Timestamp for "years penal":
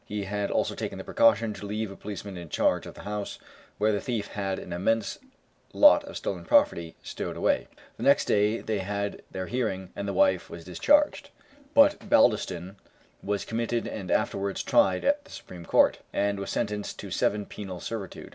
17.41-17.79